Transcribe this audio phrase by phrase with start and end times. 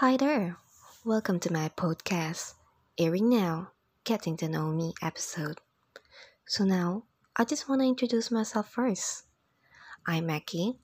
[0.00, 0.56] Hi there.
[1.04, 2.54] Welcome to my podcast,
[2.98, 3.72] airing now,
[4.04, 5.60] Getting to Know Me episode.
[6.46, 7.04] So now,
[7.36, 9.24] I just want to introduce myself first.
[10.06, 10.78] I'm Aki,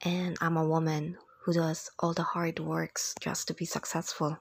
[0.00, 4.38] and I'm a woman who does all the hard works just to be successful.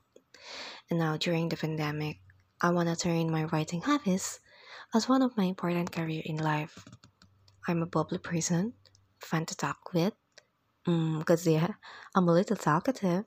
[0.89, 2.21] And now during the pandemic,
[2.61, 4.39] I want to turn my writing habits
[4.95, 6.85] as one of my important career in life.
[7.67, 8.71] I'm a bubbly person,
[9.19, 10.13] fun to talk with,
[10.85, 11.73] because mm, yeah,
[12.15, 13.25] I'm a little talkative,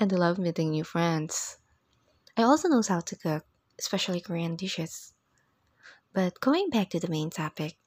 [0.00, 1.58] and I love meeting new friends.
[2.36, 3.44] I also know how to cook,
[3.78, 5.14] especially Korean dishes.
[6.12, 7.78] But going back to the main topic,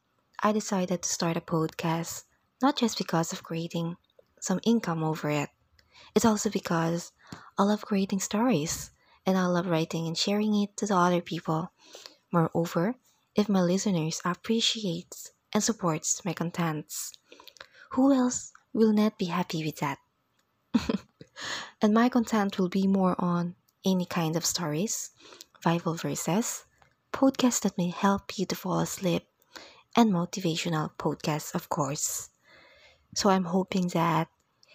[0.42, 2.24] I decided to start a podcast
[2.62, 3.98] not just because of creating
[4.40, 5.50] some income over it.
[6.16, 7.12] It's also because
[7.58, 8.92] I love creating stories
[9.26, 11.72] and I love writing and sharing it to the other people.
[12.32, 12.96] Moreover,
[13.36, 17.14] if my listeners appreciates and supports my contents,
[17.92, 20.00] who else will not be happy with that?
[21.82, 25.12] and my content will be more on any kind of stories,
[25.64, 26.66] Bible verses,
[27.12, 29.24] podcasts that may help you to fall asleep,
[29.96, 32.30] and motivational podcasts, of course.
[33.16, 34.30] So I'm hoping that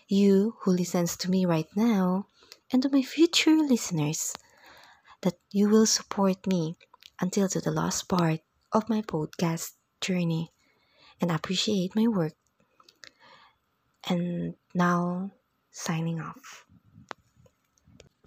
[0.09, 2.29] you who listens to me right now
[2.73, 4.34] and to my future listeners
[5.23, 6.77] that you will support me
[7.21, 8.41] until to the last part
[8.73, 10.53] of my podcast journey
[11.21, 12.34] and appreciate my work.
[14.09, 15.33] And now,
[15.71, 16.67] signing off.